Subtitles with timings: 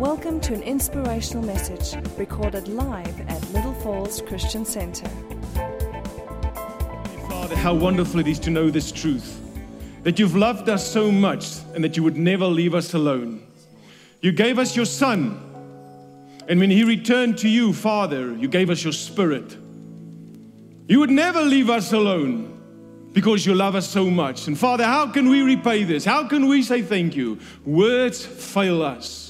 [0.00, 5.08] Welcome to an inspirational message recorded live at Little Falls Christian Center.
[7.30, 9.40] Father, how wonderful it is to know this truth
[10.02, 13.46] that you've loved us so much and that you would never leave us alone.
[14.20, 15.40] You gave us your Son,
[16.46, 19.56] and when He returned to you, Father, you gave us your Spirit.
[20.88, 22.52] You would never leave us alone
[23.14, 24.46] because you love us so much.
[24.46, 26.04] And Father, how can we repay this?
[26.04, 27.38] How can we say thank you?
[27.64, 29.25] Words fail us.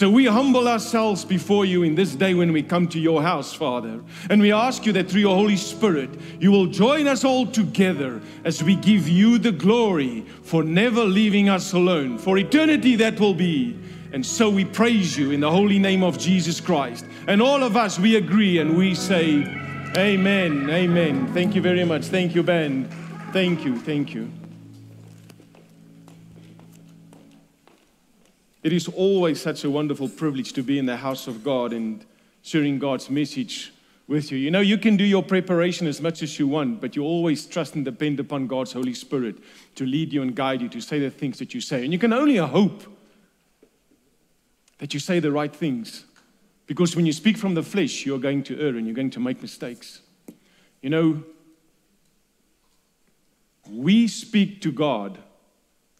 [0.00, 3.52] So we humble ourselves before you in this day when we come to your house,
[3.52, 4.00] Father.
[4.30, 6.08] And we ask you that through your Holy Spirit,
[6.40, 11.50] you will join us all together as we give you the glory for never leaving
[11.50, 12.16] us alone.
[12.16, 13.78] For eternity, that will be.
[14.14, 17.04] And so we praise you in the holy name of Jesus Christ.
[17.26, 19.42] And all of us, we agree and we say,
[19.98, 20.70] Amen.
[20.70, 21.30] Amen.
[21.34, 22.06] Thank you very much.
[22.06, 22.88] Thank you, Ben.
[23.34, 23.78] Thank you.
[23.78, 24.32] Thank you.
[28.62, 32.04] It is always such a wonderful privilege to be in the house of God and
[32.42, 33.72] sharing God's message
[34.06, 34.38] with you.
[34.38, 37.46] You know, you can do your preparation as much as you want, but you always
[37.46, 39.36] trust and depend upon God's Holy Spirit
[39.76, 41.84] to lead you and guide you to say the things that you say.
[41.84, 42.82] And you can only hope
[44.78, 46.04] that you say the right things.
[46.66, 49.20] Because when you speak from the flesh, you're going to err and you're going to
[49.20, 50.00] make mistakes.
[50.82, 51.22] You know,
[53.70, 55.18] we speak to God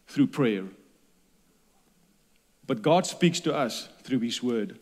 [0.09, 0.65] through prayer.
[2.71, 4.79] But God speaks to us through His Word.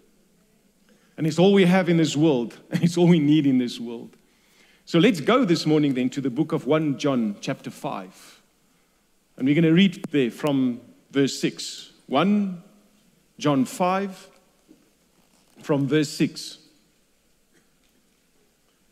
[1.16, 3.80] And it's all we have in this world, and it's all we need in this
[3.80, 4.14] world.
[4.84, 8.42] So let's go this morning then to the book of 1 John, chapter 5.
[9.38, 11.92] And we're going to read there from verse 6.
[12.08, 12.62] 1
[13.38, 14.28] John 5,
[15.62, 16.58] from verse 6.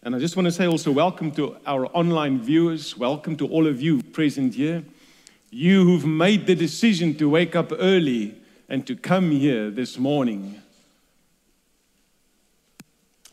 [0.05, 2.97] And I just want to say also, welcome to our online viewers.
[2.97, 4.85] Welcome to all of you present here.
[5.51, 10.61] You who've made the decision to wake up early and to come here this morning.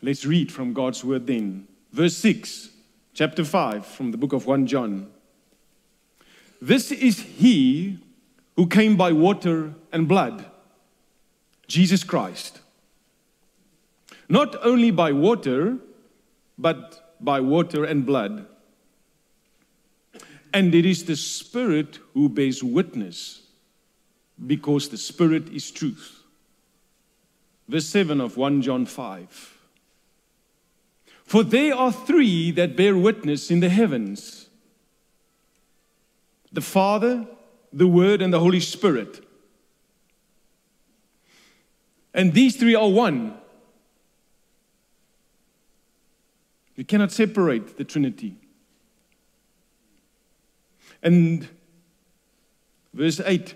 [0.00, 1.66] Let's read from God's word then.
[1.92, 2.70] Verse 6,
[3.14, 5.10] chapter 5, from the book of 1 John.
[6.60, 7.98] This is he
[8.56, 10.44] who came by water and blood,
[11.66, 12.60] Jesus Christ.
[14.28, 15.78] Not only by water,
[16.56, 18.46] but by water and blood.
[20.52, 23.43] And it is the Spirit who bears witness
[24.46, 26.22] because the Spirit is truth.
[27.68, 29.58] Verse 7 of 1 John 5.
[31.24, 34.48] For there are three that bear witness in the heavens
[36.52, 37.26] the Father,
[37.72, 39.26] the Word, and the Holy Spirit.
[42.14, 43.36] And these three are one.
[46.76, 48.36] You cannot separate the Trinity.
[51.02, 51.48] And
[52.92, 53.54] verse 8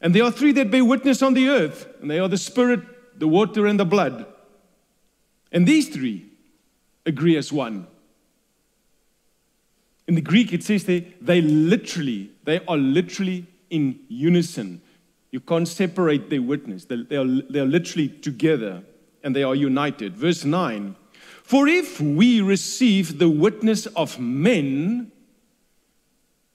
[0.00, 2.80] and there are three that bear witness on the earth, and they are the Spirit,
[3.18, 4.26] the water, and the blood.
[5.52, 6.26] And these three
[7.04, 7.86] agree as one.
[10.06, 14.80] In the Greek, it says they, they literally, they are literally in unison.
[15.30, 16.84] You can't separate their witness.
[16.86, 18.82] They, they, are, they are literally together
[19.22, 20.16] and they are united.
[20.16, 20.96] Verse 9
[21.42, 25.12] For if we receive the witness of men,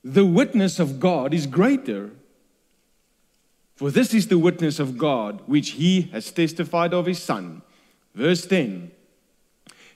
[0.03, 2.11] the witness of God is greater.
[3.75, 7.61] For this is the witness of God, which he has testified of his Son.
[8.13, 8.91] Verse 10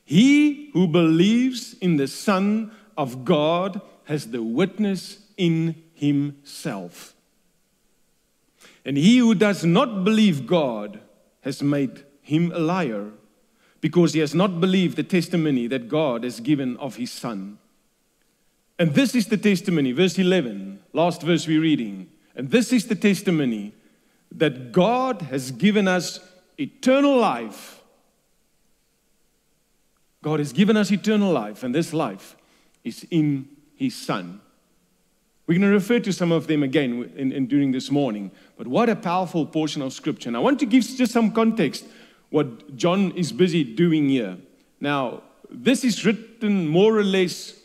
[0.03, 7.13] He who believes in the Son of God has the witness in himself.
[8.83, 10.99] And he who does not believe God
[11.41, 13.11] has made him a liar,
[13.81, 17.59] because he has not believed the testimony that God has given of his Son.
[18.77, 22.09] And this is the testimony, verse 11, last verse we're reading.
[22.39, 23.73] And this is the testimony
[24.31, 26.21] that God has given us
[26.57, 27.81] eternal life.
[30.21, 32.37] God has given us eternal life, and this life
[32.85, 34.39] is in His Son.
[35.47, 38.67] We're going to refer to some of them again in, in, during this morning, but
[38.67, 40.29] what a powerful portion of Scripture.
[40.29, 41.87] And I want to give just some context
[42.29, 44.37] what John is busy doing here.
[44.79, 47.58] Now, this is written more or less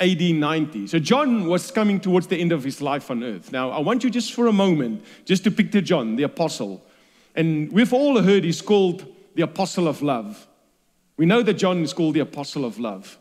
[0.00, 0.86] AD 90.
[0.86, 3.50] So John was coming towards the end of his life on earth.
[3.50, 6.84] Now, I want you just for a moment just to picture John, the apostle.
[7.34, 10.46] And we've all heard he's called the apostle of love.
[11.16, 13.18] We know that John is called the apostle of love.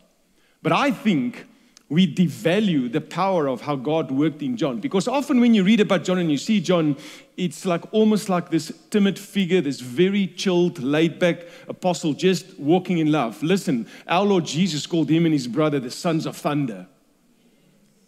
[0.61, 1.45] But I think
[1.89, 4.81] we devalue the power of how God worked in John.
[4.81, 6.97] Because often when you read about John and you see John,
[7.37, 12.97] it's like almost like this timid figure, this very chilled, laid back apostle just walking
[12.97, 13.41] in love.
[13.41, 16.87] Listen, our Lord Jesus called him and his brother the sons of thunder.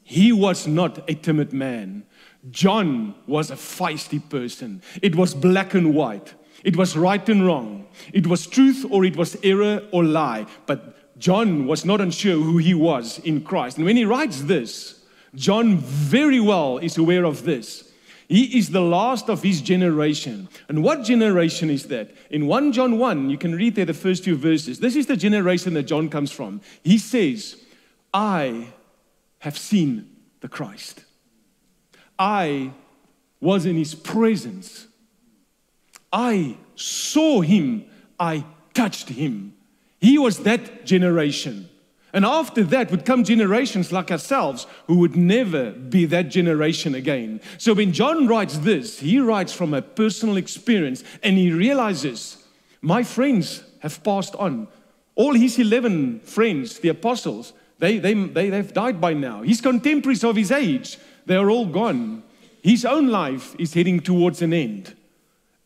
[0.04, 2.04] he was not a timid man.
[2.50, 4.82] John was a feisty person.
[5.02, 6.34] It was black and white.
[6.64, 7.88] It was right and wrong.
[8.12, 10.48] It was truth or it was error or lie.
[10.66, 13.78] But John was not unsure who he was in Christ.
[13.78, 15.04] And when he writes this,
[15.36, 17.92] John very well is aware of this.
[18.28, 20.50] He is the last of his generation.
[20.68, 22.12] And what generation is that?
[22.30, 24.80] In 1 John 1, you can read there the first few verses.
[24.80, 26.62] This is the generation that John comes from.
[26.84, 27.58] He says,
[28.14, 28.68] I
[29.40, 31.04] have seen the Christ.
[32.18, 32.72] I
[33.42, 34.88] was in his presence.
[36.14, 37.86] I saw him.
[38.20, 39.56] I touched him.
[40.00, 41.70] He was that generation.
[42.12, 47.40] And after that would come generations like ourselves who would never be that generation again.
[47.58, 52.44] So when John writes this, he writes from a personal experience and he realizes,
[52.82, 54.68] my friends have passed on.
[55.16, 59.44] All his 11 friends, the apostles, they, they, they, they've died by now.
[59.44, 62.24] His contemporaries of his age, they are all gone.
[62.64, 64.96] His own life is heading towards an end.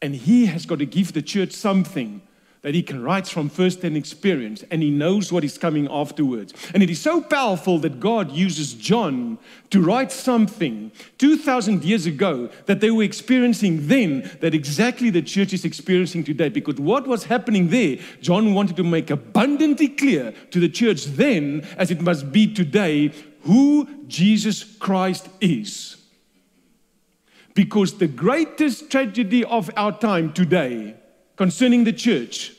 [0.01, 2.21] And he has got to give the church something
[2.63, 6.53] that he can write from first-hand experience and he knows what is coming afterwards.
[6.73, 9.37] And it is so powerful that God uses John
[9.69, 15.51] to write something 2,000 years ago that they were experiencing then that exactly the church
[15.51, 16.47] is experiencing today.
[16.47, 21.67] Because what was happening there, John wanted to make abundantly clear to the church then,
[21.77, 23.11] as it must be today,
[23.41, 25.97] who Jesus Christ is.
[27.55, 30.95] Because the greatest tragedy of our time today
[31.43, 32.53] concerning the church.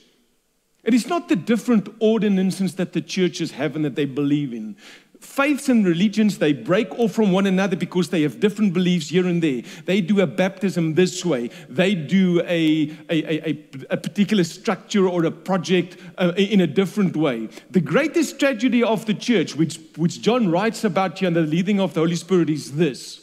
[0.82, 4.76] It is not the different ordinances that the churches have and that they believe in.
[5.20, 9.26] Faiths and religions, they break off from one another because they have different beliefs here
[9.26, 9.62] and there.
[9.86, 15.25] They do a baptism this way, they do a, a, a, a particular structure or
[15.25, 17.48] a project uh, in a different way.
[17.70, 21.80] The greatest tragedy of the church, which, which John writes about here under the leading
[21.80, 23.22] of the Holy Spirit, is this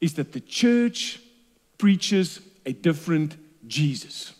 [0.00, 1.20] is that the church
[1.76, 3.36] preaches a different
[3.66, 4.35] Jesus.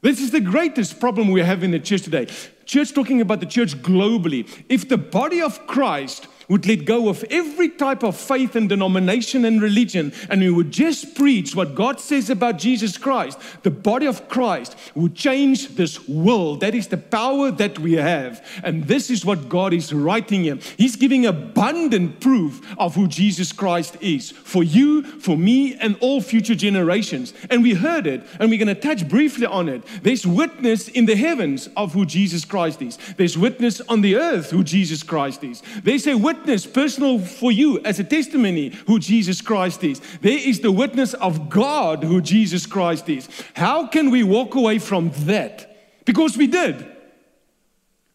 [0.00, 2.26] This is the greatest problem we have in the church today.
[2.64, 4.48] Church talking about the church globally.
[4.68, 9.44] If the body of Christ would let go of every type of faith and denomination
[9.44, 14.06] and religion, and we would just preach what God says about Jesus Christ, the body
[14.06, 16.60] of Christ would change this world.
[16.60, 18.44] That is the power that we have.
[18.64, 20.58] And this is what God is writing here.
[20.76, 26.20] He's giving abundant proof of who Jesus Christ is for you, for me, and all
[26.20, 27.34] future generations.
[27.50, 29.82] And we heard it, and we're going to touch briefly on it.
[30.02, 34.50] There's witness in the heavens of who Jesus Christ is, there's witness on the earth
[34.50, 35.62] who Jesus Christ is.
[35.82, 40.00] There's a witness witness, personal for you as a testimony who Jesus Christ is.
[40.20, 43.28] There is the witness of God who Jesus Christ is.
[43.54, 46.04] How can we walk away from that?
[46.04, 46.86] Because we did.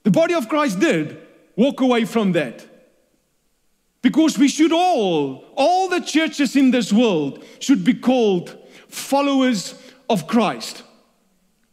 [0.03, 1.21] The body of Christ did
[1.55, 2.65] walk away from that.
[4.01, 9.75] Because we should all, all the churches in this world, should be called followers
[10.09, 10.83] of Christ.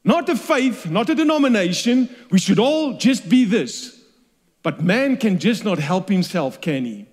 [0.02, 2.08] Not a faith, not a denomination.
[2.30, 3.99] We should all just be this
[4.62, 7.06] but man can just not help himself, can he?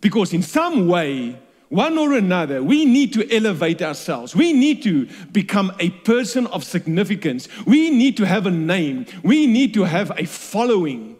[0.00, 1.38] Because in some way,
[1.70, 4.34] one or another, we need to elevate ourselves.
[4.34, 7.48] We need to become a person of significance.
[7.66, 9.06] We need to have a name.
[9.22, 11.16] We need to have a following.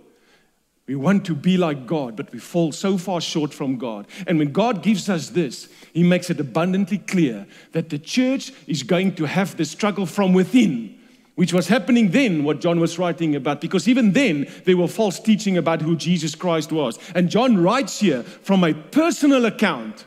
[0.86, 4.06] We want to be like God, but we fall so far short from God.
[4.26, 8.82] And when God gives us this, He makes it abundantly clear that the church is
[8.82, 10.97] going to have the struggle from within
[11.38, 15.20] which was happening then, what John was writing about, because even then there were false
[15.20, 16.98] teaching about who Jesus Christ was.
[17.14, 20.04] And John writes here from a personal account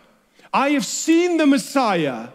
[0.54, 2.28] I have seen the Messiah.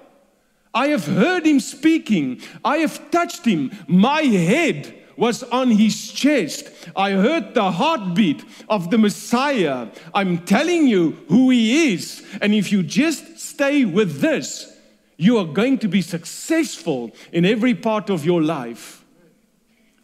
[0.73, 2.41] I have heard him speaking.
[2.65, 3.71] I have touched him.
[3.87, 6.71] My head was on his chest.
[6.97, 9.89] I heard the heartbeat of the Messiah.
[10.15, 12.25] I'm telling you who he is.
[12.41, 14.75] And if you just stay with this,
[15.17, 19.05] you are going to be successful in every part of your life.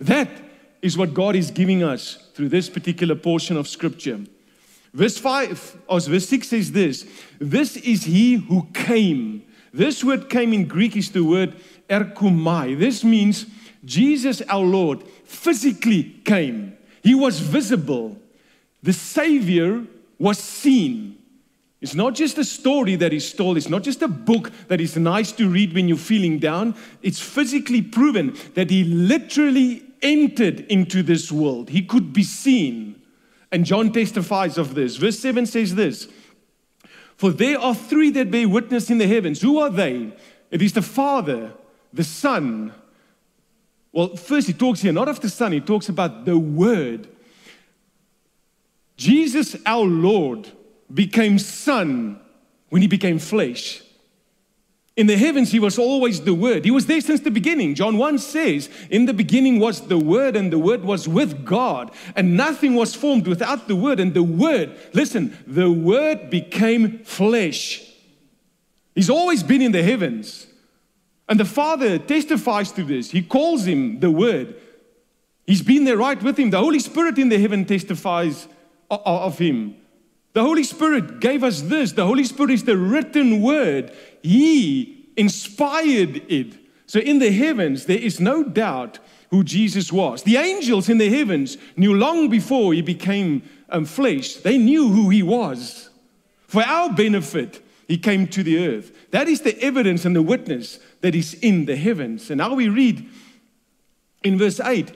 [0.00, 0.28] That
[0.81, 4.21] is what God is giving us through this particular portion of Scripture.
[4.92, 7.07] Verse 5, or verse 6 says this
[7.38, 9.45] This is he who came.
[9.73, 11.54] This word came in Greek is the word
[11.88, 12.78] erchomai.
[12.78, 13.47] This means
[13.85, 16.76] Jesus our Lord physically came.
[17.02, 18.19] He was visible.
[18.83, 19.85] The Savior
[20.19, 21.22] was seen.
[21.83, 24.97] It's not just a story that is told, it's not just a book that is
[24.97, 26.77] nice to read when you're feeling down.
[27.03, 31.71] It's physically proven that he literally entered into this world.
[31.71, 33.03] He could be seen.
[33.51, 34.97] And John testifies of this.
[34.97, 36.09] Verse 7 says this
[37.17, 39.43] For there are three that bear witness in the heavens.
[39.43, 40.12] Who are they?
[40.53, 41.53] It is the Father,
[41.93, 42.73] the Son.
[43.91, 47.09] Well, first he talks here not of the Son, he talks about the Word
[48.97, 50.53] Jesus, our Lord,
[50.93, 52.21] became Son
[52.69, 53.83] when he became flesh.
[54.95, 56.67] In the heavens, he was always the Word.
[56.67, 57.75] He was there since the beginning.
[57.75, 61.91] John 1 says, In the beginning was the Word, and the Word was with God,
[62.15, 64.01] and nothing was formed without the Word.
[64.01, 67.89] And the Word, listen, the Word became flesh.
[68.95, 70.47] He's always been in the heavens.
[71.27, 73.11] And the Father testifies to this.
[73.11, 74.57] He calls him the Word.
[75.47, 76.51] He's been there right with him.
[76.51, 78.47] The Holy Spirit in the heaven testifies
[78.91, 79.77] of him.
[80.33, 81.93] The Holy Spirit gave us this.
[81.93, 83.93] The Holy Spirit is the written word.
[84.23, 86.59] He inspired it.
[86.87, 88.99] So in the heavens, there is no doubt
[89.31, 90.23] who Jesus was.
[90.23, 95.09] The angels in the heavens knew long before he became um, flesh, they knew who
[95.09, 95.89] he was.
[96.47, 99.11] For our benefit, he came to the earth.
[99.11, 102.31] That is the evidence and the witness that is in the heavens.
[102.31, 103.09] And now we read
[104.23, 104.93] in verse 8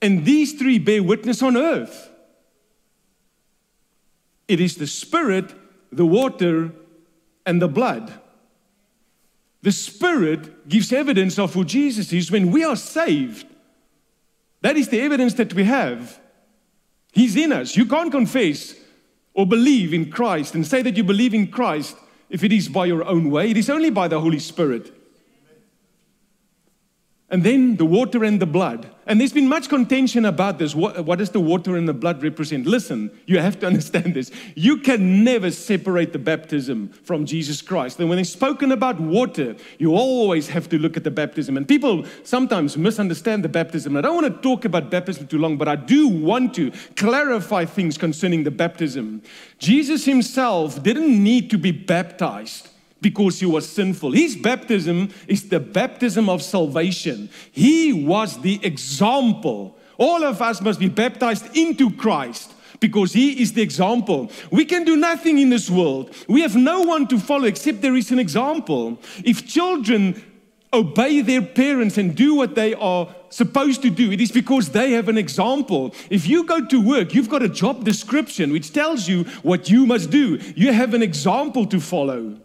[0.00, 2.07] and these three bear witness on earth
[4.48, 5.54] it is the Spirit,
[5.92, 6.72] the water,
[7.46, 8.12] and the blood.
[9.62, 13.46] The Spirit gives evidence of who Jesus is when we are saved.
[14.62, 16.18] That is the evidence that we have.
[17.12, 17.76] He's in us.
[17.76, 18.74] You can't confess
[19.34, 21.96] or believe in Christ and say that you believe in Christ
[22.28, 23.50] if it is by your own way.
[23.50, 24.92] It is only by the Holy Spirit.
[27.30, 28.88] And then the water and the blood.
[29.06, 30.74] And there's been much contention about this.
[30.74, 32.66] What, what, does the water and the blood represent?
[32.66, 34.30] Listen, you have to understand this.
[34.54, 38.00] You can never separate the baptism from Jesus Christ.
[38.00, 41.58] And when it's spoken about water, you always have to look at the baptism.
[41.58, 43.94] And people sometimes misunderstand the baptism.
[43.94, 47.66] I don't want to talk about baptism too long, but I do want to clarify
[47.66, 49.20] things concerning the baptism.
[49.58, 52.68] Jesus himself didn't need to be baptized
[53.00, 54.12] because he was sinful.
[54.12, 57.30] His baptism is the baptism of salvation.
[57.52, 59.76] He was the example.
[59.96, 64.30] All of us must be baptized into Christ because he is the example.
[64.50, 66.14] We can do nothing in this world.
[66.28, 68.98] We have no one to follow except there is an example.
[69.24, 70.22] If children
[70.72, 74.92] obey their parents and do what they are supposed to do, it is because they
[74.92, 75.94] have an example.
[76.10, 79.86] If you go to work, you've got a job description which tells you what you
[79.86, 80.38] must do.
[80.54, 82.38] You have an example to follow.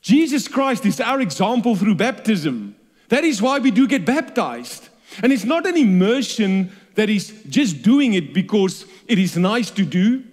[0.00, 2.76] Jesus Christ is our example through baptism.
[3.08, 4.88] That is why we do get baptized.
[5.22, 9.84] And it's not an immersion that is just doing it because it is nice to
[9.84, 10.24] do.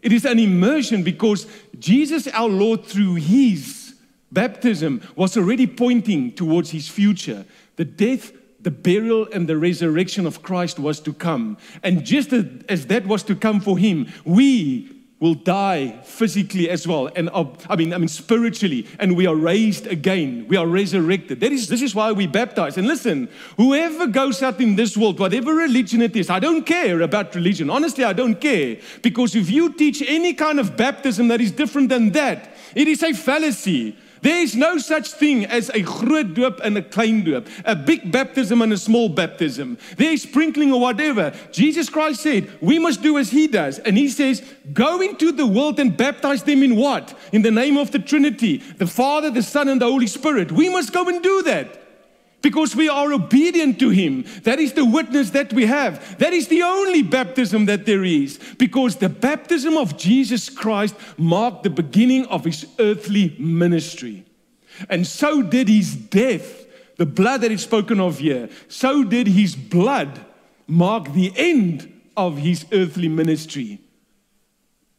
[0.00, 1.46] It is an immersion because
[1.78, 3.94] Jesus, our Lord, through his
[4.30, 7.44] baptism, was already pointing towards his future.
[7.76, 11.56] The death, the burial, and the resurrection of Christ was to come.
[11.82, 17.08] And just as that was to come for him, we will die physically as well
[17.14, 18.88] and uh, I mean I mean spiritually.
[18.98, 20.46] And we are raised again.
[20.48, 21.38] We are resurrected.
[21.38, 22.76] That is this is why we baptize.
[22.76, 27.00] And listen whoever goes out in this world whatever religion it is I don't care
[27.02, 27.70] about religion.
[27.70, 28.78] Honestly I don't care.
[29.00, 33.04] Because if you teach any kind of baptism that is different than that it is
[33.04, 37.48] a fallacy there is no such thing as a groot doop and a klein doop,
[37.64, 39.76] a big baptism and a small baptism.
[39.96, 41.34] There is sprinkling or whatever.
[41.50, 43.80] Jesus Christ said, we must do as he does.
[43.80, 47.18] And he says, go into the world and baptize them in what?
[47.32, 50.52] In the name of the Trinity, the Father, the Son, and the Holy Spirit.
[50.52, 51.81] We must go and do that
[52.42, 54.24] because we are obedient to Him.
[54.42, 56.18] That is the witness that we have.
[56.18, 61.62] That is the only baptism that there is because the baptism of Jesus Christ marked
[61.62, 64.24] the beginning of His earthly ministry.
[64.90, 69.54] And so did His death, the blood that is spoken of here, so did His
[69.54, 70.26] blood
[70.66, 73.80] mark the end of His earthly ministry.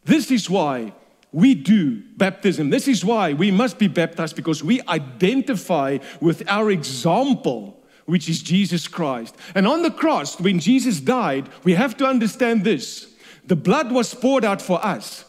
[0.05, 0.93] This is why
[1.33, 2.69] we do baptism.
[2.69, 8.41] This is why we must be baptized because we identify with our example, which is
[8.41, 9.35] Jesus Christ.
[9.55, 13.09] And on the cross, when Jesus died, we have to understand this
[13.45, 15.25] the blood was poured out for us.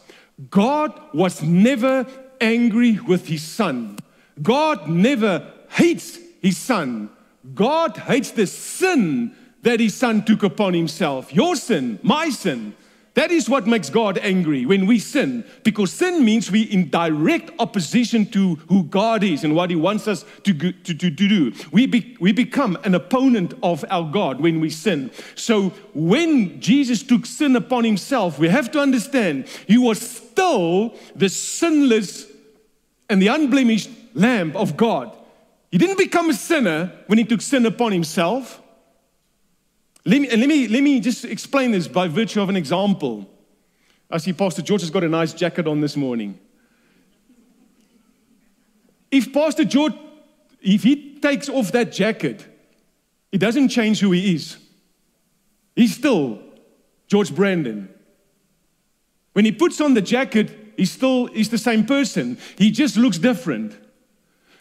[0.49, 2.05] God was never
[2.39, 3.97] angry with his son,
[4.41, 7.09] God never hates his son.
[7.53, 11.31] God hates the sin that his son took upon himself.
[11.33, 12.75] Your sin, my sin.
[13.15, 17.49] That is what makes God angry when we sin, because sin means we in direct
[17.59, 21.53] opposition to who God is and what He wants us to, to, to, to do.
[21.71, 25.11] We, be, we become an opponent of our God when we sin.
[25.35, 31.29] So when Jesus took sin upon Himself, we have to understand He was still the
[31.29, 32.27] sinless
[33.09, 35.15] and the unblemished Lamb of God.
[35.71, 38.61] He didn't become a sinner when He took sin upon Himself.
[40.05, 43.27] Let me, let, me, let me just explain this by virtue of an example.
[44.09, 46.39] I see Pastor George has got a nice jacket on this morning.
[49.09, 49.93] If Pastor George,
[50.61, 52.45] if he takes off that jacket,
[53.31, 54.57] it doesn't change who he is.
[55.75, 56.39] He's still
[57.07, 57.89] George Brandon.
[59.33, 62.37] When he puts on the jacket, he's still he's the same person.
[62.57, 63.75] He just looks different.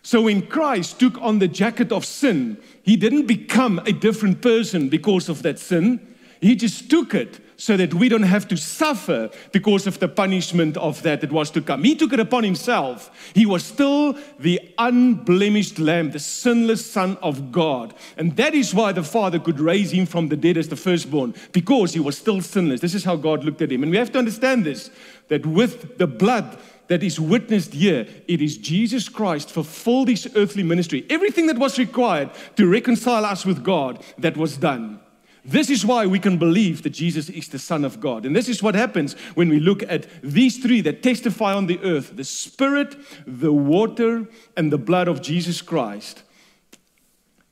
[0.04, 4.90] So when Christ took on the jacket of sin, he didn't become a different person
[4.90, 6.14] because of that sin.
[6.42, 10.76] He just took it so that we don't have to suffer because of the punishment
[10.76, 11.84] of that that was to come.
[11.84, 13.32] He took it upon himself.
[13.34, 17.94] He was still the unblemished lamb, the sinless son of God.
[18.18, 21.34] And that is why the Father could raise him from the dead as the firstborn,
[21.52, 22.82] because he was still sinless.
[22.82, 23.82] This is how God looked at him.
[23.82, 24.90] And we have to understand this
[25.28, 28.06] that with the blood, that is witnessed here.
[28.28, 31.06] It is Jesus Christ fulfilled his earthly ministry.
[31.08, 35.00] Everything that was required to reconcile us with God, that was done.
[35.44, 38.24] This is why we can believe that Jesus is the Son of God.
[38.24, 41.78] And this is what happens when we look at these three that testify on the
[41.80, 44.26] earth the Spirit, the water,
[44.56, 46.22] and the blood of Jesus Christ.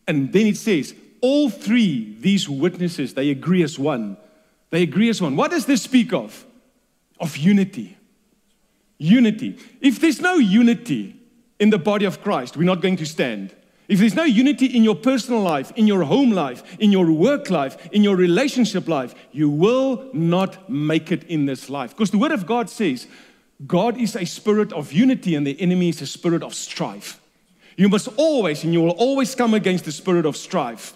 [0.09, 4.17] And then it says, all three, these witnesses, they agree as one.
[4.71, 5.37] They agree as one.
[5.37, 6.47] What does this speak of?
[7.21, 7.97] Of unity.
[9.03, 9.59] Unity.
[9.81, 11.17] If there's no unity
[11.59, 13.55] in the body of Christ, we're not going to stand.
[13.89, 17.51] If there's no unity in your personal life, in your home life, in your work
[17.51, 21.91] life, in your relationship life, you will not make it in this life.
[21.91, 23.09] Because the Word of God says
[23.67, 27.21] God is a spirit of unity and the enemy is a spirit of strife.
[27.77, 30.95] You must always, and you will always come against the spirit of strife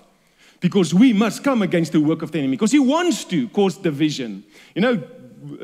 [0.60, 3.76] because we must come against the work of the enemy because he wants to cause
[3.76, 4.44] division.
[4.74, 5.02] You know,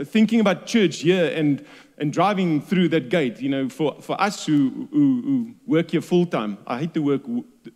[0.04, 1.64] thinking about church here and
[2.02, 6.00] and driving through that gate, you know, for, for us who, who, who work here
[6.00, 7.22] full time, I hate the, work,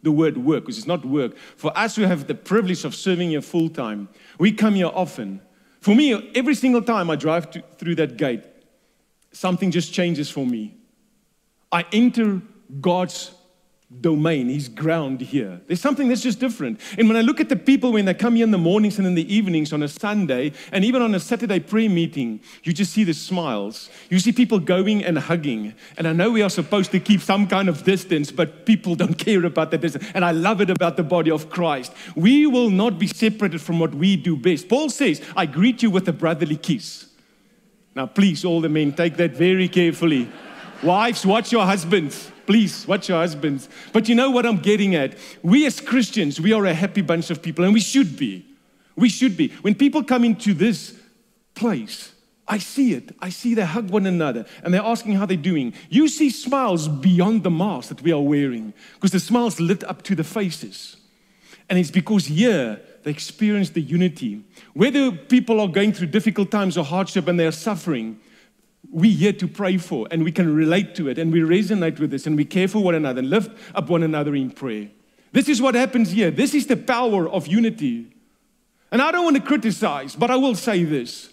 [0.03, 1.37] the word work because it's not work.
[1.57, 4.09] For us who have the privilege of serving here full time,
[4.41, 5.41] we come here often.
[5.81, 8.43] For me, every single time I drive to, through that gate,
[9.31, 10.77] something just changes for me.
[11.71, 12.43] I enter
[12.81, 13.33] God's
[14.01, 15.61] domain, his ground here.
[15.67, 16.81] There's something that's just different.
[16.99, 19.07] And when I look at the people when they come here in the mornings and
[19.07, 22.93] in the evenings on a Sunday, and even on a Saturday prayer meeting, you just
[22.93, 23.91] see the smiles.
[24.11, 25.75] You see people going and hugging.
[25.97, 29.19] And I know we are supposed to keep some kind of distance, but people don't
[29.19, 30.07] care about that distance.
[30.15, 31.93] And I love it about the body of Christ.
[32.15, 34.69] We will not be separated from what we do best.
[34.69, 37.07] Paul says, I greet you with a brotherly kiss.
[37.95, 40.31] Now, please, all the men, take that very carefully.
[40.83, 42.31] Wives, watch your husbands.
[42.47, 43.69] Please, watch your husbands.
[43.93, 45.17] But you know what I'm getting at?
[45.43, 48.47] We as Christians, we are a happy bunch of people, and we should be.
[48.95, 49.49] We should be.
[49.63, 50.95] When people come into this
[51.55, 52.13] place,
[52.49, 53.15] I see it.
[53.21, 55.75] I see they hug one another and they're asking how they're doing.
[55.89, 60.03] You see smiles beyond the mask that we are wearing because the smiles lit up
[60.03, 60.97] to the faces.
[61.69, 64.45] And it's because here they experience the unity.
[64.75, 68.21] Whether people are going through difficult times or hardship and they're suffering,
[68.91, 72.11] we here to pray for and we can relate to it and we resonate with
[72.11, 74.89] this and we care for one another and lift up one another in prayer.
[75.33, 76.31] This is what happens here.
[76.31, 78.13] This is the power of unity.
[78.91, 81.31] And I don't want to criticize, but I will say this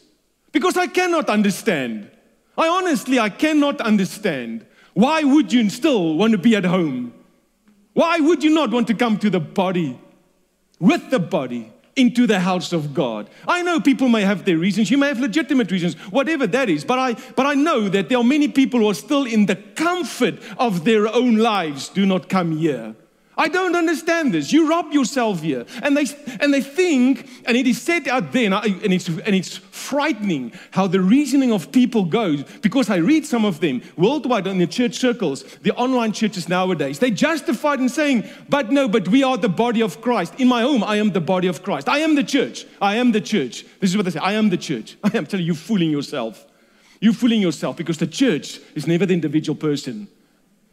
[0.52, 2.10] because I cannot understand.
[2.58, 4.66] I honestly, I cannot understand.
[4.94, 7.14] Why would you still want to be at home?
[7.94, 10.00] Why would you not want to come to the body
[10.80, 11.72] with the body?
[11.96, 13.30] Into the house of God.
[13.48, 16.84] I know people may have their reasons, you may have legitimate reasons, whatever that is,
[16.84, 19.56] but I but I know that there are many people who are still in the
[19.56, 22.96] comfort of their own lives do not come here.
[23.38, 24.54] I don't understand this.
[24.54, 25.66] You rob yourself here.
[25.82, 26.06] And they,
[26.40, 29.58] and they think, and it is said out there, and, I, and, it's, and it's
[29.58, 34.60] frightening how the reasoning of people goes, because I read some of them worldwide in
[34.60, 37.00] the church circles, the online churches nowadays.
[37.00, 40.36] They justified in saying, but no, but we are the body of Christ.
[40.40, 41.90] In my home, I am the body of Christ.
[41.90, 42.66] I am the church.
[42.82, 43.66] I am the church.
[43.80, 44.98] This is what they say I am the church.
[45.04, 46.46] I am telling you, you're fooling yourself.
[47.00, 50.08] You're fooling yourself because the church is never the individual person.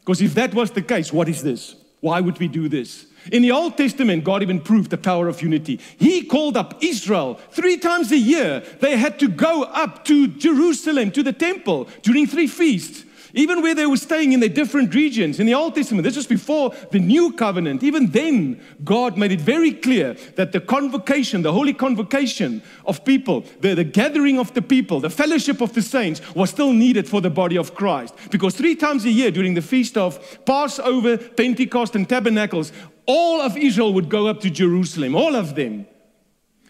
[0.01, 1.75] Because if that was the case, what is this?
[2.01, 3.07] Why would we do this?
[3.31, 5.79] In the Old Testament, God even proved the power of unity.
[5.99, 8.63] He called up Israel three times a year.
[8.81, 13.05] They had to go up to Jerusalem, to the temple, during three feasts.
[13.33, 15.39] Even where they were staying in their different regions.
[15.39, 17.83] In the Old Testament, this was before the new covenant.
[17.83, 23.45] Even then, God made it very clear that the convocation, the holy convocation of people,
[23.61, 27.21] the, the gathering of the people, the fellowship of the saints was still needed for
[27.21, 28.15] the body of Christ.
[28.31, 32.73] Because three times a year during the feast of Passover, Pentecost, and Tabernacles,
[33.07, 35.87] all of Israel would go up to Jerusalem, all of them.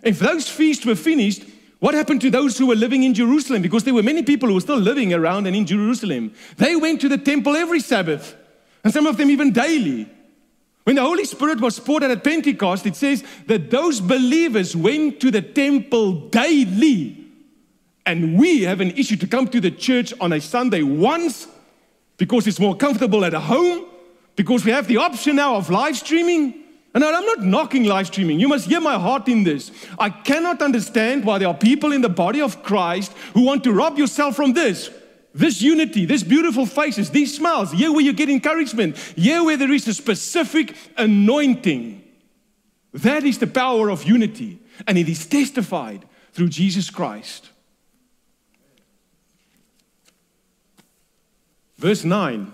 [0.02, 1.44] If those feasts were finished,
[1.80, 3.62] what happened to those who were living in Jerusalem?
[3.62, 6.32] Because there were many people who were still living around and in Jerusalem.
[6.56, 8.36] They went to the temple every Sabbath,
[8.84, 10.08] and some of them even daily.
[10.84, 15.20] When the Holy Spirit was poured out at Pentecost, it says that those believers went
[15.20, 17.16] to the temple daily.
[18.06, 21.46] And we have an issue to come to the church on a Sunday once
[22.16, 23.86] because it's more comfortable at home,
[24.36, 26.54] because we have the option now of live streaming.
[26.92, 28.40] And I'm not knocking live streaming.
[28.40, 29.70] You must hear my heart in this.
[29.98, 33.72] I cannot understand why there are people in the body of Christ who want to
[33.72, 34.90] rob yourself from this.
[35.32, 39.70] This unity, this beautiful faces, these smiles, here where you get encouragement, here where there
[39.70, 42.02] is a specific anointing.
[42.92, 44.58] That is the power of unity.
[44.88, 47.50] And it is testified through Jesus Christ.
[51.76, 52.52] Verse 9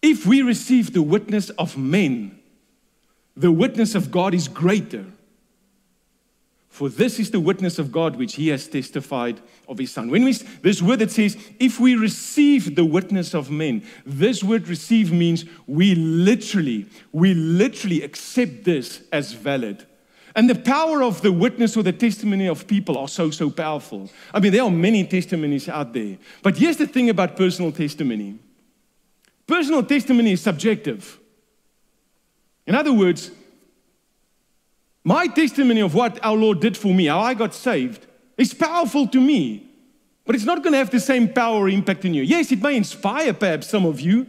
[0.00, 2.39] If we receive the witness of men,
[3.36, 5.06] the witness of God is greater.
[6.70, 10.08] For this is the witness of God which he has testified of his son.
[10.08, 14.68] When we this word that says, if we receive the witness of men, this word
[14.68, 19.84] receive means we literally, we literally accept this as valid.
[20.34, 24.08] And the power of the witness or the testimony of people are so, so powerful.
[24.32, 26.18] I mean, there are many testimonies out there.
[26.42, 28.38] But here's the thing about personal testimony
[29.46, 31.19] personal testimony is subjective.
[32.70, 33.32] In other words,
[35.02, 38.06] my testimony of what our Lord did for me, how I got saved,
[38.38, 39.68] is powerful to me,
[40.24, 42.22] but it's not going to have the same power or impact in you.
[42.22, 44.24] Yes, it may inspire perhaps some of you,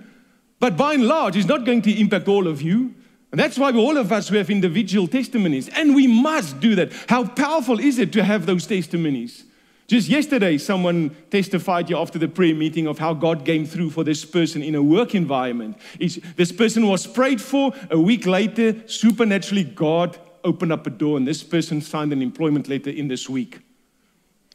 [0.60, 2.96] but by and large, it's not going to impact all of you.
[3.32, 6.92] And that's why all of us we have individual testimonies, and we must do that.
[7.08, 9.44] How powerful is it to have those testimonies?
[9.92, 14.06] Just yesterday, someone testified here after the prayer meeting of how God came through for
[14.06, 15.78] this person in a work environment.
[16.00, 17.74] This person was prayed for.
[17.90, 22.70] A week later, supernaturally, God opened up a door, and this person signed an employment
[22.70, 23.60] letter in this week.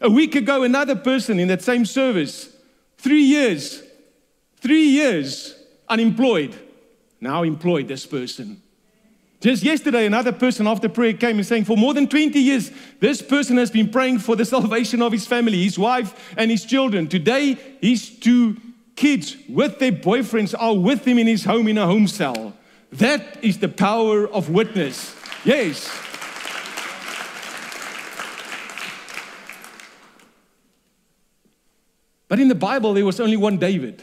[0.01, 2.57] A week ago, another person in that same service,
[2.97, 3.83] three years,
[4.57, 5.55] three years
[5.87, 6.57] unemployed,
[7.21, 8.63] now employed this person.
[9.47, 13.23] Just yesterday, another person after prayer came and saying, For more than 20 years, this
[13.23, 17.07] person has been praying for the salvation of his family, his wife, and his children.
[17.07, 18.57] Today, his two
[18.97, 22.57] kids with their boyfriends are with him in his home in a home cell.
[22.91, 25.15] That is the power of witness.
[25.45, 25.97] Yes.
[32.27, 34.03] But in the Bible, there was only one David,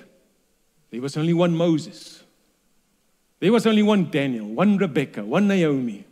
[0.91, 2.22] there was only one Moses.
[3.43, 6.05] There was only one Daniel, one Rebecca, one Naomi.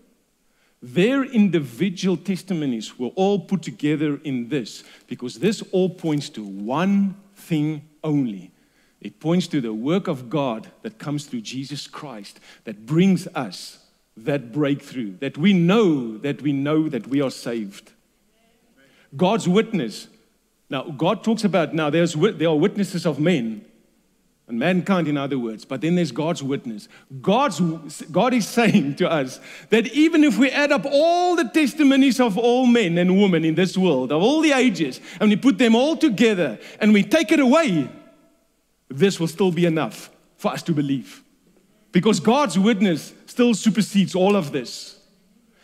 [0.82, 7.16] Their individual testimonies were all put together in this because this all points to one
[7.34, 8.52] thing only.
[9.00, 13.80] It points to the work of God that comes through Jesus Christ that brings us
[14.18, 17.94] that breakthrough, that we know that we know that we are saved.
[19.16, 20.10] God's witness.
[20.70, 23.64] Now, God talks about now there's, there are witnesses of men,
[24.52, 25.66] and mankind, in other words.
[25.66, 26.88] But then there's God's witness.
[27.22, 27.60] God's,
[28.12, 32.38] God is saying to us that even if we add up all the testimonies of
[32.38, 35.76] all men and women in this world, of all the ages, and we put them
[35.76, 37.90] all together and we take it away,
[38.90, 41.24] this will still be enough for us to believe.
[41.92, 45.00] Because God's witness still supersedes all of this.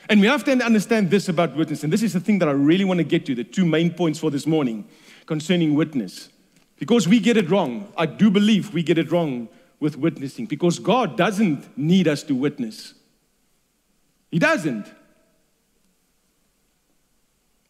[0.09, 1.83] And we have to understand this about witness.
[1.83, 3.93] And this is the thing that I really want to get to the two main
[3.93, 4.87] points for this morning
[5.25, 6.29] concerning witness.
[6.77, 7.91] Because we get it wrong.
[7.97, 12.35] I do believe we get it wrong with witnessing because God doesn't need us to
[12.35, 12.93] witness.
[14.31, 14.91] He doesn't.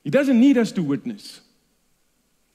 [0.04, 1.42] He doesn't need us to witness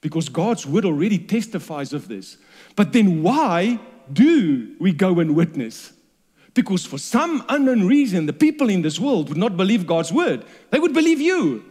[0.01, 2.37] because God's word already testifies of this.
[2.75, 3.79] But then why
[4.11, 5.93] do we go and witness?
[6.53, 10.45] Because for some unknown reason, the people in this world would not believe God's word.
[10.71, 11.63] They would believe you.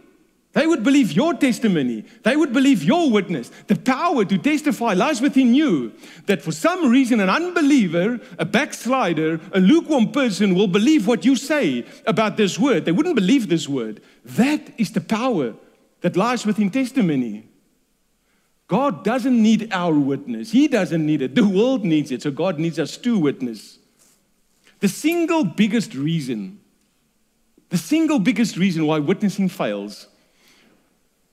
[0.53, 2.05] They would believe your testimony.
[2.21, 3.51] They would believe your witness.
[3.65, 5.93] The power to testify lies within you.
[6.27, 11.35] That for some reason, an unbeliever, a backslider, a lukewarm person will believe what you
[11.35, 12.85] say about this word.
[12.85, 14.01] They wouldn't believe this word.
[14.23, 15.55] That is the power
[16.01, 17.47] that lies within testimony.
[18.67, 21.33] God doesn't need our witness, He doesn't need it.
[21.33, 23.79] The world needs it, so God needs us to witness.
[24.81, 26.59] The single biggest reason,
[27.69, 30.07] the single biggest reason why witnessing fails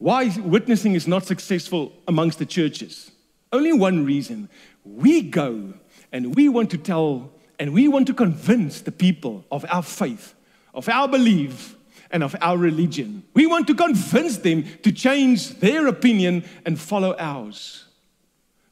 [0.00, 3.12] why witnessing is not successful amongst the churches.
[3.52, 4.48] Only one reason.
[4.82, 5.74] We go
[6.10, 10.34] and we want to tell and we want to convince the people of our faith,
[10.72, 11.76] of our belief,
[12.10, 13.24] and of our religion.
[13.34, 17.84] We want to convince them to change their opinion and follow ours.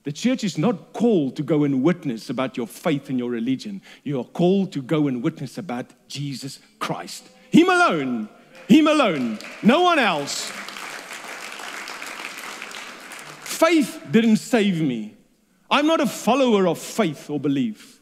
[0.04, 3.82] The church is not called to go and witness about your faith and your religion.
[4.02, 7.28] You are called to go and witness about Jesus Christ.
[7.50, 8.30] Him alone.
[8.66, 9.38] Him alone.
[9.62, 10.47] No one else.
[13.58, 15.16] Faith didn't save me.
[15.68, 18.00] I'm not a follower of faith or belief.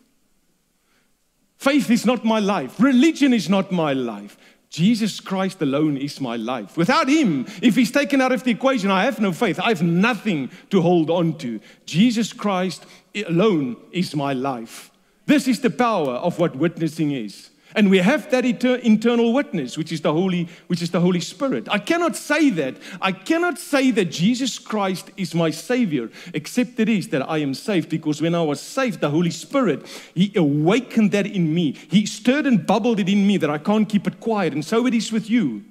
[1.56, 2.78] Faith is not my life.
[2.78, 4.36] Religion is not my life.
[4.68, 6.76] Jesus Christ alone is my life.
[6.76, 9.58] Without Him, if He's taken out of the equation, I have no faith.
[9.58, 11.58] I have nothing to hold on to.
[11.86, 12.84] Jesus Christ
[13.26, 14.90] alone is my life.
[15.24, 17.48] This is the power of what witnessing is.
[17.76, 21.20] And we have that inter- internal witness, which is the Holy, which is the Holy
[21.20, 21.68] Spirit.
[21.70, 22.76] I cannot say that.
[23.02, 27.52] I cannot say that Jesus Christ is my Savior, except it is that I am
[27.52, 27.90] saved.
[27.90, 31.72] Because when I was saved, the Holy Spirit, He awakened that in me.
[31.72, 34.54] He stirred and bubbled it in me that I can't keep it quiet.
[34.54, 35.62] And so it is with you.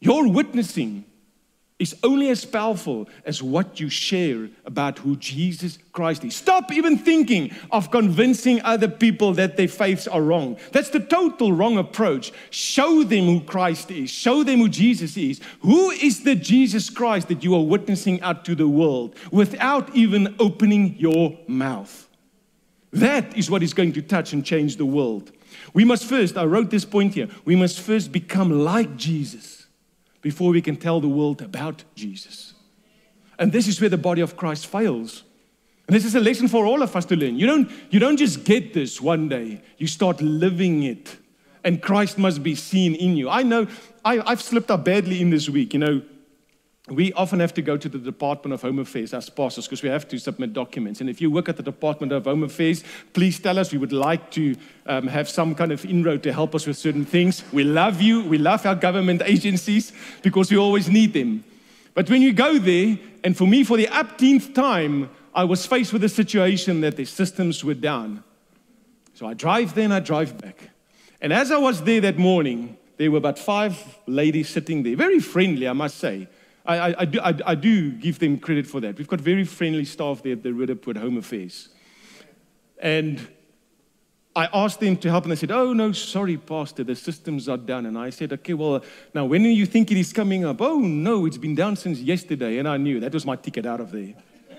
[0.00, 1.04] Your witnessing
[1.80, 6.36] is only as powerful as what you share about who Jesus Christ is.
[6.36, 10.58] Stop even thinking of convincing other people that their faiths are wrong.
[10.72, 12.32] That's the total wrong approach.
[12.50, 15.40] Show them who Christ is, show them who Jesus is.
[15.60, 20.36] Who is the Jesus Christ that you are witnessing out to the world without even
[20.38, 22.08] opening your mouth?
[22.92, 25.32] That is what is going to touch and change the world.
[25.72, 29.59] We must first, I wrote this point here, we must first become like Jesus
[30.22, 32.54] before we can tell the world about Jesus.
[33.38, 35.24] And this is where the body of Christ fails.
[35.88, 37.38] And this is a lesson for all of us to learn.
[37.38, 41.16] You don't, you don't just get this one day, you start living it.
[41.64, 43.28] And Christ must be seen in you.
[43.28, 43.66] I know
[44.04, 45.74] I, I've slipped up badly in this week.
[45.74, 46.02] You know,
[46.90, 49.88] we often have to go to the Department of Home Affairs as pastors because we
[49.88, 51.00] have to submit documents.
[51.00, 53.70] And if you work at the Department of Home Affairs, please tell us.
[53.70, 57.04] We would like to um, have some kind of inroad to help us with certain
[57.04, 57.44] things.
[57.52, 58.24] We love you.
[58.24, 61.44] We love our government agencies because we always need them.
[61.94, 65.92] But when you go there, and for me, for the upteenth time, I was faced
[65.92, 68.24] with a situation that the systems were down.
[69.14, 70.70] So I drive there and I drive back.
[71.20, 75.20] And as I was there that morning, there were about five ladies sitting there, very
[75.20, 76.28] friendly, I must say.
[76.76, 78.98] I, I, do, I, I, do give them credit for that.
[78.98, 81.68] We've got very friendly staff there at the Roodepoort Home Affairs.
[82.78, 83.26] And
[84.34, 87.56] I asked them to help, and they said, Oh, no, sorry, Pastor, the systems are
[87.56, 87.86] down.
[87.86, 90.60] And I said, Okay, well, now when do you think it is coming up?
[90.60, 92.58] Oh, no, it's been down since yesterday.
[92.58, 94.14] And I knew that was my ticket out of there.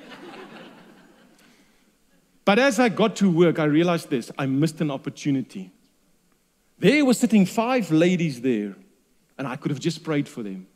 [2.46, 5.72] but as I got to work, I realized this I missed an opportunity.
[6.78, 8.76] There were sitting five ladies there,
[9.38, 10.68] and I could have just prayed for them.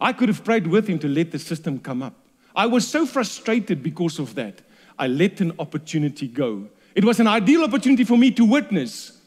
[0.00, 2.14] I could have prayed with him to let the system come up.
[2.54, 4.60] I was so frustrated because of that.
[4.98, 6.68] I let an opportunity go.
[6.94, 9.20] It was an ideal opportunity for me to witness,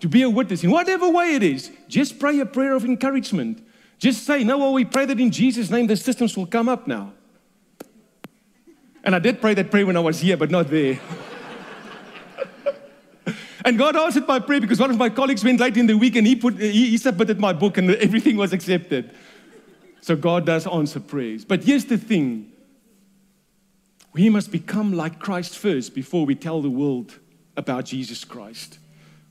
[0.00, 1.70] to be a witness in whatever way it is.
[1.88, 3.64] Just pray a prayer of encouragement.
[3.98, 6.88] Just say, No, well, we pray that in Jesus' name the systems will come up
[6.88, 7.12] now.
[9.04, 10.98] And I did pray that prayer when I was here, but not there.
[13.64, 16.16] and God answered my prayer because one of my colleagues went late in the week
[16.16, 19.14] and he, put, he, he submitted my book and everything was accepted.
[20.00, 21.44] So God does answer prayers.
[21.44, 22.52] But here's the thing
[24.12, 27.18] we must become like Christ first before we tell the world
[27.56, 28.78] about Jesus Christ.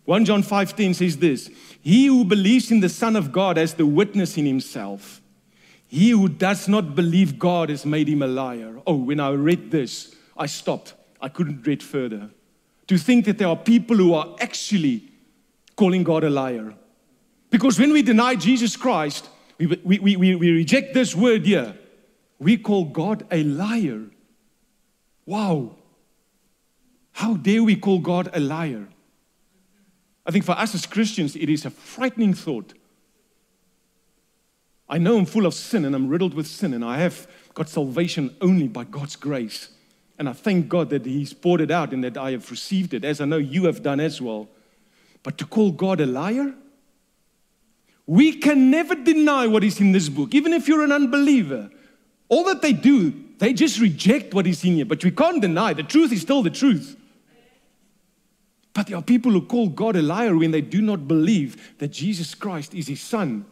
[0.05, 1.49] 1 John 5:10 says this,
[1.82, 5.21] "He who believes in the Son of God has the witness in himself.
[5.88, 9.71] He who does not believe God has made him a liar." Oh, when I read
[9.71, 10.93] this, I stopped.
[11.21, 12.29] I couldn't read further.
[12.88, 15.03] To think that there are people who are actually
[15.75, 16.75] calling God a liar.
[17.49, 19.29] Because when we deny Jesus Christ,
[19.60, 21.76] we, we, we, we reject this word here.
[22.39, 24.06] We call God a liar.
[25.26, 25.76] Wow.
[27.12, 28.88] How dare we call God a liar?
[30.26, 32.74] I think for us as Christians, it is a frightening thought.
[34.88, 37.69] I know I'm full of sin and I'm riddled with sin, and I have got
[37.69, 39.69] salvation only by God's grace.
[40.17, 43.04] And I thank God that He's poured it out and that I have received it,
[43.04, 44.48] as I know you have done as well.
[45.22, 46.54] But to call God a liar?
[48.10, 51.69] We can never deny what is in this book, even if you're an unbeliever.
[52.28, 55.74] All that they do, they just reject what is in here, but we can't deny
[55.74, 56.98] the truth is still the truth.
[58.74, 61.89] But there are people who call God a liar when they do not believe that
[61.89, 63.45] Jesus Christ is his son.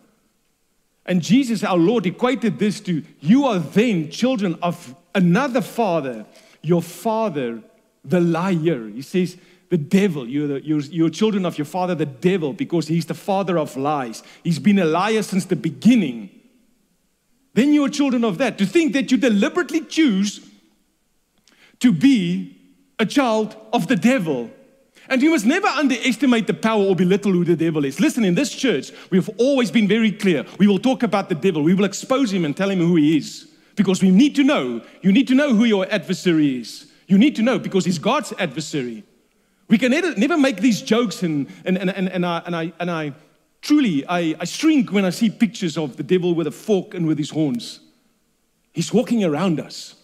[1.05, 6.25] And Jesus, our Lord, equated this to you are then children of another father,
[6.63, 7.61] your father,
[8.03, 8.87] the liar.
[8.87, 9.37] He says,
[9.69, 10.27] the devil.
[10.27, 13.75] You're, the, you're, you're children of your father, the devil, because he's the father of
[13.75, 14.23] lies.
[14.43, 16.29] He's been a liar since the beginning.
[17.53, 18.57] Then you're children of that.
[18.59, 20.47] To think that you deliberately choose
[21.79, 22.55] to be
[22.99, 24.49] a child of the devil.
[25.09, 27.99] And you must never underestimate the power or belittle who the devil is.
[27.99, 30.45] Listen, in this church, we've always been very clear.
[30.59, 33.17] We will talk about the devil, we will expose him and tell him who he
[33.17, 33.49] is.
[33.75, 34.81] Because we need to know.
[35.01, 36.91] You need to know who your adversary is.
[37.05, 39.03] You need to know because he's God's adversary.
[39.67, 42.89] We can never, make these jokes, and, and, and, and, and, I, and, I, and
[42.89, 43.13] I
[43.61, 47.05] truly, I, I shrink when I see pictures of the devil with a fork and
[47.05, 47.81] with his horns.
[48.71, 49.95] He's walking around us.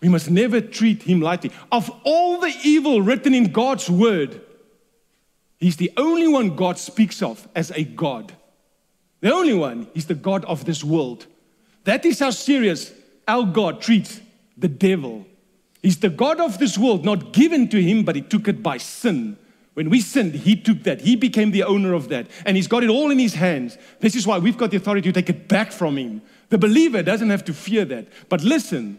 [0.00, 1.52] We must never treat him lightly.
[1.70, 4.40] Of all the evil written in God's word,
[5.60, 8.32] he's the only one God speaks of as a God.
[9.20, 11.26] The only one, he's the God of this world.
[11.84, 12.92] That is how serious
[13.28, 14.20] our God treats
[14.56, 15.26] the devil.
[15.82, 18.78] He's the God of this world, not given to him, but he took it by
[18.78, 19.36] sin
[19.74, 21.00] When we sinned, He took that.
[21.00, 22.26] He became the owner of that.
[22.44, 23.78] And He's got it all in His hands.
[24.00, 26.22] This is why we've got the authority to take it back from Him.
[26.50, 28.08] The believer doesn't have to fear that.
[28.28, 28.98] But listen,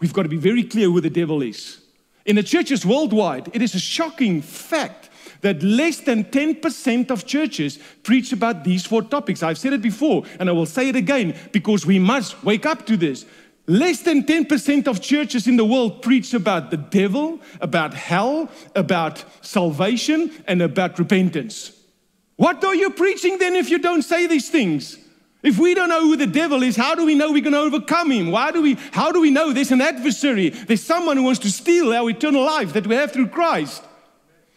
[0.00, 1.80] we've got to be very clear who the devil is.
[2.26, 5.08] In the churches worldwide, it is a shocking fact
[5.40, 9.42] that less than 10% of churches preach about these four topics.
[9.44, 12.84] I've said it before, and I will say it again because we must wake up
[12.86, 13.24] to this.
[13.68, 19.22] Less than 10% of churches in the world preach about the devil, about hell, about
[19.42, 21.72] salvation, and about repentance.
[22.36, 24.96] What are you preaching then if you don't say these things?
[25.42, 27.58] If we don't know who the devil is, how do we know we're going to
[27.58, 28.30] overcome him?
[28.30, 30.48] Why do we, how do we know there's an adversary?
[30.48, 33.84] There's someone who wants to steal our eternal life that we have through Christ.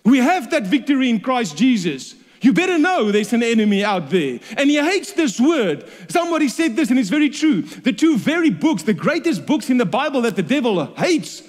[0.05, 2.15] We have that victory in Christ Jesus.
[2.41, 4.39] You better know there's an enemy out there.
[4.57, 5.87] And he hates this word.
[6.09, 7.61] Somebody said this, and it's very true.
[7.61, 11.43] The two very books, the greatest books in the Bible that the devil hates,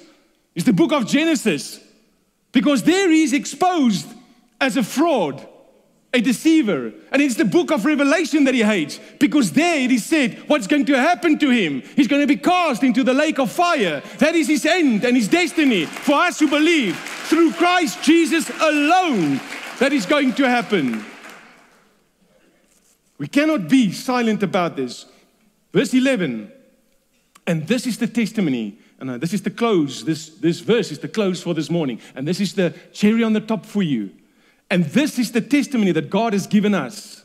[0.55, 1.81] is the book of Genesis.
[2.53, 4.07] Because there he is exposed
[4.61, 5.49] as a fraud,
[6.13, 6.93] a deceiver.
[7.11, 9.01] And it's the book of Revelation that he hates.
[9.19, 11.81] Because there it is said what's going to happen to him.
[11.97, 14.03] He's going to be cast into the lake of fire.
[14.19, 19.41] That is his end and his destiny for us who believe through Christ Jesus alone
[19.83, 21.05] that is going to happen.
[23.19, 25.07] We cannot be silent about this.
[25.73, 26.53] Verse 11,
[27.49, 30.05] and this is the testimony, and uh, this is the close.
[30.05, 33.33] This, this verse is the close for this morning, and this is the cherry on
[33.33, 34.13] the top for you.
[34.71, 37.25] And this is the testimony that God has given us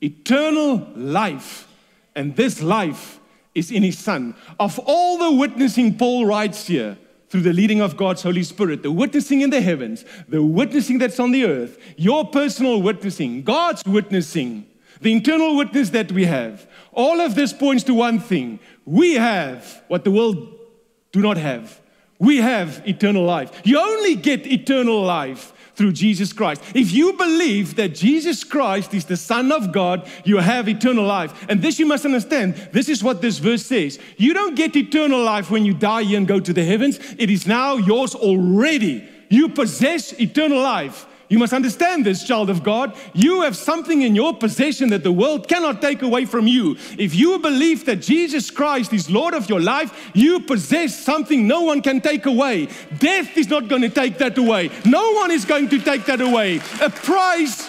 [0.00, 1.68] eternal life,
[2.14, 3.20] and this life
[3.54, 4.34] is in His Son.
[4.58, 6.96] Of all the witnessing, Paul writes here,
[7.32, 11.18] through the leading of God's Holy Spirit, the witnessing in the heavens, the witnessing that's
[11.18, 14.66] on the earth, your personal witnessing, God's witnessing,
[15.00, 16.66] the internal witness that we have.
[16.92, 18.60] All of this points to one thing.
[18.84, 20.46] We have what the world
[21.10, 21.80] do not have.
[22.18, 23.62] We have eternal life.
[23.64, 26.62] You only get eternal life through Jesus Christ.
[26.74, 31.46] If you believe that Jesus Christ is the Son of God, you have eternal life.
[31.48, 32.54] And this you must understand.
[32.72, 33.98] This is what this verse says.
[34.16, 37.46] You don't get eternal life when you die and go to the heavens, it is
[37.46, 39.08] now yours already.
[39.28, 41.06] You possess eternal life.
[41.32, 42.94] You must understand this, child of God.
[43.14, 46.76] You have something in your possession that the world cannot take away from you.
[46.98, 51.62] If you believe that Jesus Christ is Lord of your life, you possess something no
[51.62, 52.68] one can take away.
[52.98, 54.70] Death is not going to take that away.
[54.84, 56.60] No one is going to take that away.
[56.82, 57.66] A price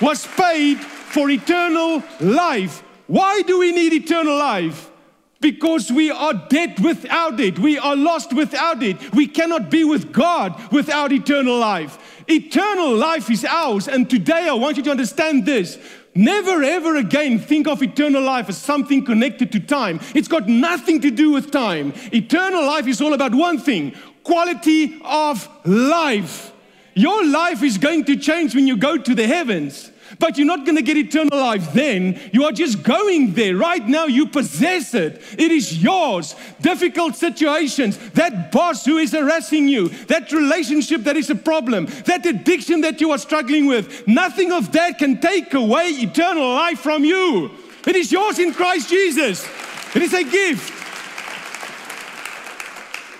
[0.00, 2.82] was paid for eternal life.
[3.08, 4.90] Why do we need eternal life?
[5.38, 7.58] Because we are dead without it.
[7.58, 9.12] We are lost without it.
[9.12, 11.98] We cannot be with God without eternal life.
[12.28, 13.88] Eternal life is ours.
[13.88, 15.78] And today I want you to understand this.
[16.14, 20.00] Never ever again think of eternal life as something connected to time.
[20.14, 21.94] It's got nothing to do with time.
[22.12, 26.52] Eternal life is all about one thing quality of life.
[26.94, 29.91] Your life is going to change when you go to the heavens.
[30.22, 32.16] But you're not going to get eternal life then.
[32.32, 33.56] You are just going there.
[33.56, 35.20] Right now, you possess it.
[35.36, 36.36] It is yours.
[36.60, 42.24] Difficult situations, that boss who is harassing you, that relationship that is a problem, that
[42.24, 47.02] addiction that you are struggling with, nothing of that can take away eternal life from
[47.02, 47.50] you.
[47.84, 49.44] It is yours in Christ Jesus.
[49.96, 50.82] It is a gift.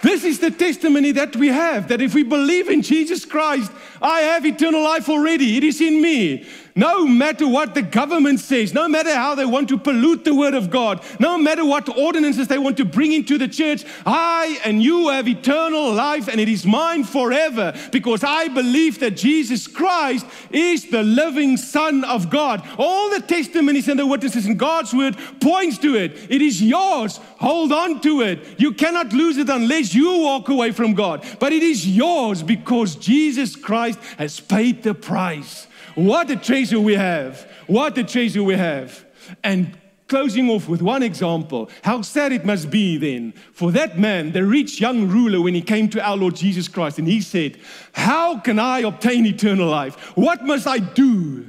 [0.03, 4.21] This is the testimony that we have that if we believe in Jesus Christ, I
[4.21, 5.57] have eternal life already.
[5.57, 6.47] It is in me.
[6.75, 10.55] No matter what the government says, no matter how they want to pollute the word
[10.55, 14.83] of God, no matter what ordinances they want to bring into the church, I and
[14.83, 20.25] you have eternal life and it is mine forever because I believe that Jesus Christ
[20.51, 22.67] is the living Son of God.
[22.79, 26.31] All the testimonies and the witnesses in God's word points to it.
[26.31, 27.19] It is yours.
[27.39, 28.59] Hold on to it.
[28.59, 31.27] You cannot lose it unless you walk away from God.
[31.39, 35.67] But it is yours because Jesus Christ has paid the price.
[35.95, 37.51] What a treasure we have.
[37.67, 39.05] What a treasure we have.
[39.45, 39.79] And
[40.09, 44.45] closing off with one example, how sad it must be then for that man, the
[44.45, 47.59] rich young ruler, when he came to our Lord Jesus Christ and he said,
[47.93, 49.95] How can I obtain eternal life?
[50.17, 51.49] What must I do?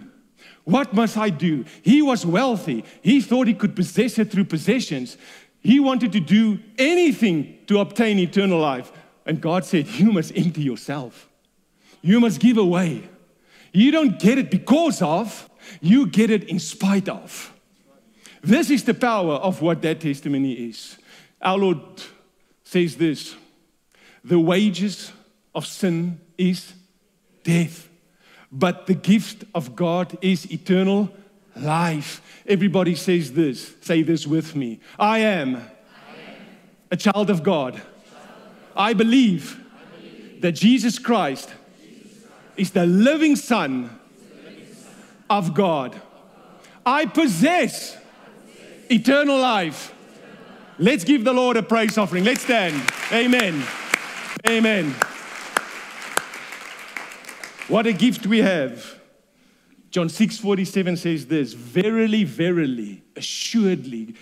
[0.64, 1.66] What must I do?
[1.82, 2.86] He was wealthy.
[3.02, 5.18] He thought he could possess it through possessions.
[5.62, 8.92] He wanted to do anything to obtain eternal life.
[9.26, 11.30] And God said, You must empty yourself.
[12.02, 13.10] You must give away.
[13.74, 15.50] You don't get it because of,
[15.82, 17.52] you get it in spite of.
[18.42, 20.98] This is the power of what that testimony is.
[21.42, 21.80] Our Lord
[22.64, 23.36] says this
[24.24, 25.12] the wages
[25.54, 26.74] of sin is
[27.44, 27.90] death,
[28.52, 31.10] but the gift of God is eternal
[31.56, 32.22] life.
[32.46, 33.76] Everybody says this.
[33.82, 34.80] Say this with me.
[34.98, 35.64] I am, I am.
[36.92, 37.82] a child of God.
[38.76, 40.42] I believe, I believe.
[40.42, 41.54] that Jesus Christ
[42.56, 43.90] is the living Son
[45.30, 46.00] of God.
[46.86, 47.98] I possess
[48.90, 49.94] eternal life.
[50.78, 52.24] Let's give the Lord a praise offering.
[52.24, 52.82] Let's stand.
[53.12, 53.64] Amen.
[54.48, 54.94] Amen.
[57.68, 59.00] What a gift we have.
[59.90, 64.16] John 6:47 says this, verily verily assuredly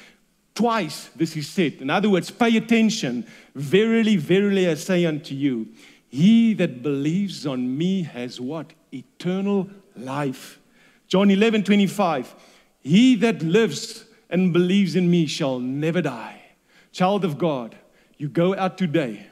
[0.53, 1.75] twice this is said.
[1.79, 3.25] In other words, pay attention.
[3.55, 5.69] Verily verily I say unto you,
[6.11, 8.73] he that believes on me has what?
[8.91, 10.59] Eternal life.
[11.07, 12.35] John 11, 25.
[12.81, 16.41] He that lives and believes in me shall never die.
[16.91, 17.77] Child of God,
[18.17, 19.27] you go out today,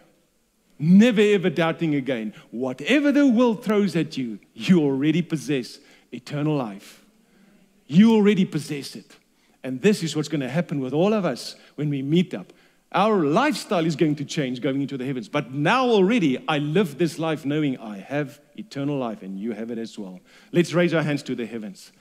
[0.79, 2.33] never ever doubting again.
[2.49, 5.79] Whatever the world throws at you, you already possess
[6.13, 7.03] eternal life.
[7.87, 9.17] You already possess it.
[9.65, 12.53] And this is what's going to happen with all of us when we meet up.
[12.91, 15.29] Our lifestyle is going to change going into the heavens.
[15.29, 19.69] But now already, I live this life knowing I have eternal life and you have
[19.69, 20.19] it as well.
[20.51, 21.91] Let's raise our hands to the heavens.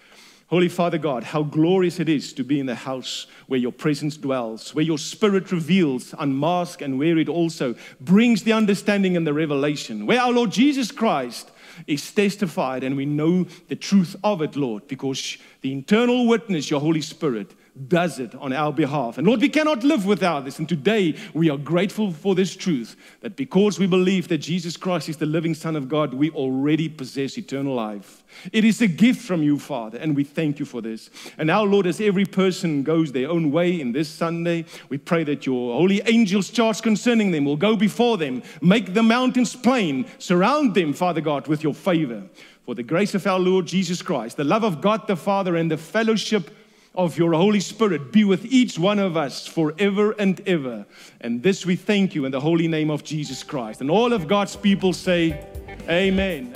[0.46, 4.16] Holy Father God, how glorious it is to be in the house where your presence
[4.16, 9.34] dwells, where your spirit reveals, unmask, and where it also brings the understanding and the
[9.34, 11.50] revelation, where our Lord Jesus Christ
[11.86, 16.80] is testified and we know the truth of it, Lord, because the internal witness, your
[16.80, 17.52] Holy Spirit,
[17.86, 19.18] does it on our behalf.
[19.18, 20.58] And Lord, we cannot live without this.
[20.58, 25.08] And today we are grateful for this truth that because we believe that Jesus Christ
[25.08, 28.24] is the living Son of God, we already possess eternal life.
[28.52, 31.10] It is a gift from you, Father, and we thank you for this.
[31.38, 35.24] And now, Lord, as every person goes their own way in this Sunday, we pray
[35.24, 40.06] that your holy angels charged concerning them will go before them, make the mountains plain,
[40.18, 42.22] surround them, Father God, with your favor.
[42.64, 45.70] For the grace of our Lord Jesus Christ, the love of God the Father, and
[45.70, 46.50] the fellowship
[46.98, 50.84] of your Holy Spirit be with each one of us forever and ever.
[51.20, 53.80] And this we thank you in the holy name of Jesus Christ.
[53.80, 55.46] And all of God's people say,
[55.88, 56.52] Amen.